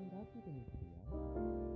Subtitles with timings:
[0.00, 1.69] 생각이 드는지요?